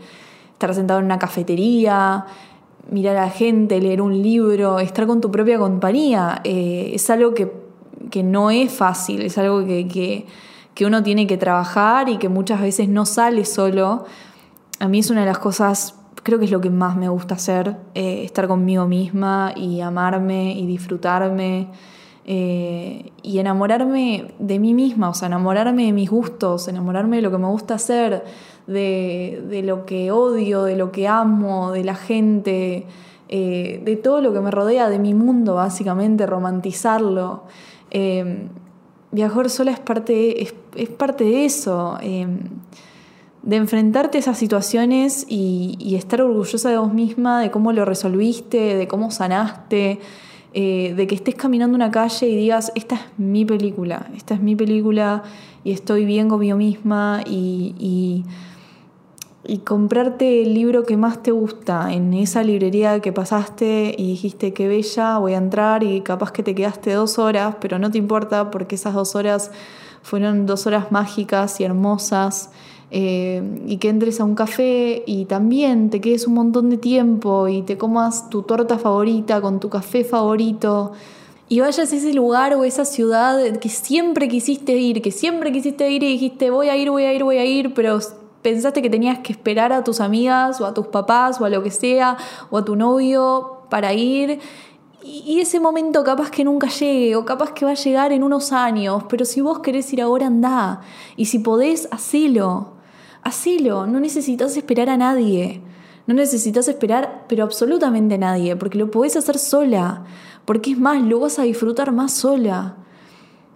[0.51, 2.27] estar sentado en una cafetería,
[2.91, 6.41] mirar a la gente, leer un libro, estar con tu propia compañía.
[6.43, 7.51] Eh, es algo que,
[8.21, 10.27] no es fácil, es algo que,
[10.75, 14.05] que uno tiene que trabajar y que muchas veces no sale solo.
[14.79, 17.35] A mí es una de las cosas creo que es lo que más me gusta
[17.35, 21.67] hacer, eh, estar conmigo misma y amarme y disfrutarme
[22.25, 27.31] eh, y enamorarme de mí misma, o sea, enamorarme de mis gustos, enamorarme de lo
[27.31, 28.23] que me gusta hacer,
[28.65, 32.85] de, lo que odio, de lo que amo, de la gente,
[33.27, 37.43] eh, de todo lo que me rodea, de mi mundo, básicamente, romantizarlo.
[39.11, 41.97] viajar sola es parte, es, es parte de eso
[43.43, 48.75] de enfrentarte a esas situaciones y, estar orgullosa de vos misma, de cómo lo resolviste,
[48.75, 49.99] de cómo sanaste,
[50.53, 54.41] eh, de que estés caminando una calle y digas, esta es mi película, esta es
[54.41, 55.23] mi película
[55.63, 58.23] y estoy bien conmigo misma y, y,
[59.45, 64.53] y comprarte el libro que más te gusta en esa librería que pasaste y dijiste,
[64.53, 67.97] qué bella, voy a entrar y capaz que te quedaste dos horas, pero no te
[67.97, 69.51] importa porque esas dos horas
[70.01, 72.51] fueron dos horas mágicas y hermosas
[72.95, 77.47] eh, y que entres a un café y también te quedes un montón de tiempo
[77.47, 80.91] y te comas tu torta favorita con tu café favorito
[81.49, 85.89] y vayas a ese lugar o esa ciudad que siempre quisiste ir, que siempre quisiste
[85.89, 87.97] ir y dijiste voy a ir, voy a ir, voy a ir, pero
[88.43, 91.63] pensaste que tenías que esperar a tus amigas o a tus papás o a lo
[91.63, 92.15] que sea
[92.51, 94.39] o a tu novio para ir
[95.03, 98.51] y ese momento capaz que nunca llegue o capaz que va a llegar en unos
[98.51, 100.81] años, pero si vos querés ir ahora, anda.
[101.17, 102.82] Y si podés, hacelo.
[103.23, 105.61] Hacelo, no necesitas esperar a nadie.
[106.05, 110.03] No necesitas esperar, pero absolutamente a nadie, porque lo podés hacer sola.
[110.45, 112.75] Porque es más, lo vas a disfrutar más sola.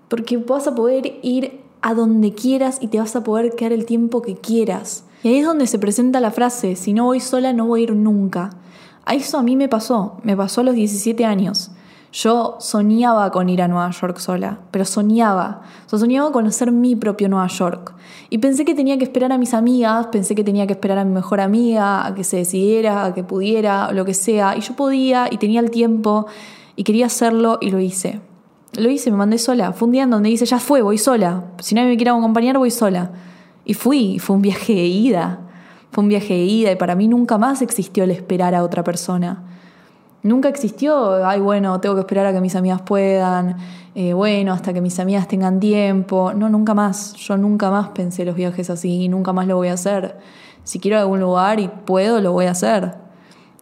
[0.08, 3.86] Porque vas a poder ir a donde quieras y te vas a poder quedar el
[3.86, 5.04] tiempo que quieras.
[5.24, 7.84] Y ahí es donde se presenta la frase, si no voy sola no voy a
[7.84, 8.52] ir nunca.
[9.06, 11.72] A eso a mí me pasó, me pasó a los 17 años.
[12.14, 15.62] Yo soñaba con ir a Nueva York sola, pero soñaba.
[15.92, 17.94] O soñaba con hacer mi propio Nueva York.
[18.30, 21.06] Y pensé que tenía que esperar a mis amigas, pensé que tenía que esperar a
[21.06, 24.56] mi mejor amiga, a que se decidiera, a que pudiera, lo que sea.
[24.56, 26.28] Y yo podía y tenía el tiempo
[26.76, 28.22] y quería hacerlo y lo hice.
[28.78, 29.74] Lo hice, me mandé sola.
[29.74, 31.46] Fue un día en donde dice, ya fue, voy sola.
[31.60, 33.12] Si nadie me quiere acompañar, voy sola.
[33.66, 35.42] Y fui, fue un viaje de ida.
[35.92, 38.84] Fue un viaje de ida y para mí nunca más existió el esperar a otra
[38.84, 39.44] persona.
[40.28, 43.56] Nunca existió, ay, bueno, tengo que esperar a que mis amigas puedan,
[43.96, 46.34] eh, bueno, hasta que mis amigas tengan tiempo.
[46.34, 47.14] No, nunca más.
[47.14, 50.18] Yo nunca más pensé los viajes así y nunca más lo voy a hacer.
[50.66, 52.96] Si quiero a algún lugar y puedo, lo voy a hacer.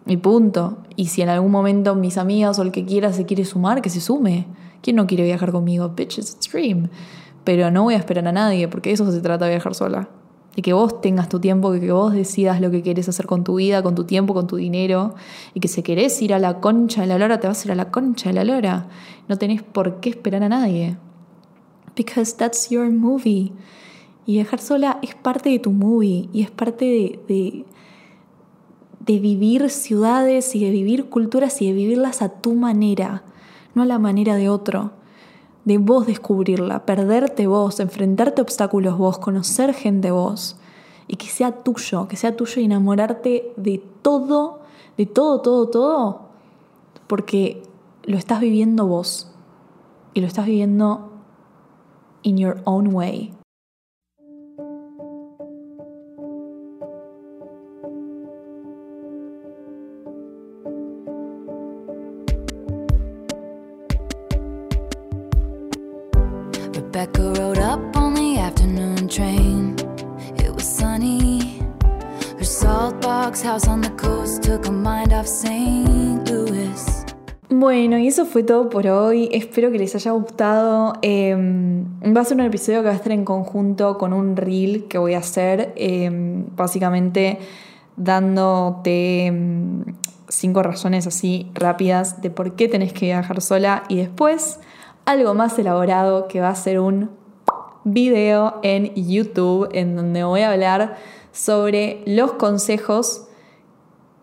[0.08, 0.80] Y punto.
[0.95, 3.91] Y si en algún momento mis amigas o el que quiera se quiere sumar, que
[3.91, 4.47] se sume.
[4.82, 5.89] ¿Quién no quiere viajar conmigo?
[5.89, 6.49] Bitch, it's.
[7.43, 10.10] Pero no voy a esperar a nadie, porque eso se trata de viajar sola
[10.56, 13.56] de que vos tengas tu tiempo, que vos decidas lo que querés hacer con tu
[13.56, 15.15] vida, con tu tiempo, con tu dinero,
[15.54, 17.72] y que si querés ir a la concha de la lora, te vas a ir
[17.74, 18.88] a la concha de la lora.
[19.28, 20.98] No tenés por qué esperar a nadie.
[21.96, 23.52] Because that's your movie.
[24.26, 27.65] Y viajar sola es parte de tu movie y es parte de, de,
[29.02, 33.24] de vivir ciudades y de vivir culturas y de vivirlas a tu manera,
[33.76, 34.94] no a la manera de otro
[35.65, 40.58] de vos descubrirla, perderte vos, enfrentarte a obstáculos vos, conocer gente vos
[41.08, 44.60] y que sea tuyo, que sea tuyo y enamorarte de todo,
[44.97, 46.21] de todo, todo, todo,
[47.08, 47.63] porque
[48.04, 49.32] lo estás viviendo vos
[50.13, 51.12] y lo estás viviendo
[52.21, 53.34] in your own way.
[77.50, 79.29] Bueno, y eso fue todo por hoy.
[79.31, 80.93] Espero que les haya gustado.
[81.04, 81.85] Em,
[82.15, 84.98] va a ser un episodio que va a estar en conjunto con un reel que
[84.98, 85.71] voy a hacer.
[85.75, 87.37] Em, básicamente
[87.98, 89.85] dándote em,
[90.27, 93.83] cinco razones así rápidas de por qué tenés que viajar sola.
[93.89, 94.60] Y después
[95.06, 97.12] algo más elaborado que va a ser un
[97.83, 100.98] video en YouTube en donde voy a hablar
[101.31, 103.27] sobre los consejos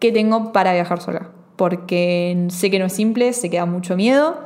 [0.00, 1.30] que tengo para viajar sola
[1.62, 4.36] porque sé que no es simple, sé que da mucho miedo,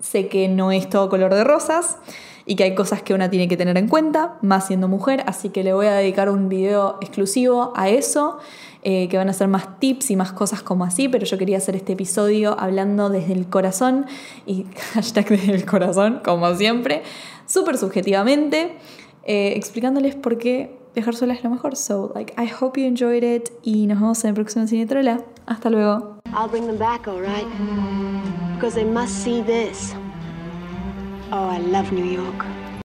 [0.00, 1.98] sé que no es todo color de rosas
[2.46, 5.50] y que hay cosas que una tiene que tener en cuenta, más siendo mujer, así
[5.50, 8.38] que le voy a dedicar un video exclusivo a eso,
[8.82, 11.58] eh, que van a ser más tips y más cosas como así, pero yo quería
[11.58, 14.06] hacer este episodio hablando desde el corazón
[14.46, 14.64] y
[14.94, 17.02] hashtag desde el corazón, como siempre,
[17.44, 18.78] súper subjetivamente,
[19.24, 21.76] eh, explicándoles por qué viajar sola es lo mejor.
[21.76, 25.22] So, like, I hope you enjoyed it y nos vemos en el próximo Cine Trola.
[25.46, 26.20] Hasta luego.
[26.32, 27.46] I'll bring them back, all right?
[28.54, 29.94] Because they must see this.
[31.30, 32.61] Oh, I love New York.